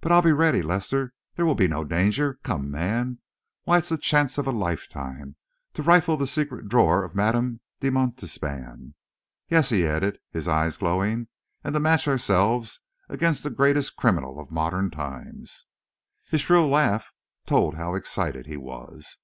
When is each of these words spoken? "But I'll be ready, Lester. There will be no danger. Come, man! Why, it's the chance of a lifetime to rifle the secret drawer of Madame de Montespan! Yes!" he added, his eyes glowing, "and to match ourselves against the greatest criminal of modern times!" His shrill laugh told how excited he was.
"But 0.00 0.12
I'll 0.12 0.22
be 0.22 0.30
ready, 0.30 0.62
Lester. 0.62 1.12
There 1.34 1.44
will 1.44 1.56
be 1.56 1.66
no 1.66 1.82
danger. 1.82 2.38
Come, 2.44 2.70
man! 2.70 3.18
Why, 3.64 3.78
it's 3.78 3.88
the 3.88 3.98
chance 3.98 4.38
of 4.38 4.46
a 4.46 4.52
lifetime 4.52 5.34
to 5.74 5.82
rifle 5.82 6.16
the 6.16 6.28
secret 6.28 6.68
drawer 6.68 7.02
of 7.02 7.16
Madame 7.16 7.58
de 7.80 7.90
Montespan! 7.90 8.94
Yes!" 9.48 9.70
he 9.70 9.84
added, 9.84 10.20
his 10.30 10.46
eyes 10.46 10.76
glowing, 10.76 11.26
"and 11.64 11.74
to 11.74 11.80
match 11.80 12.06
ourselves 12.06 12.78
against 13.08 13.42
the 13.42 13.50
greatest 13.50 13.96
criminal 13.96 14.38
of 14.38 14.52
modern 14.52 14.92
times!" 14.92 15.66
His 16.28 16.40
shrill 16.40 16.68
laugh 16.68 17.10
told 17.44 17.74
how 17.74 17.96
excited 17.96 18.46
he 18.46 18.56
was. 18.56 19.16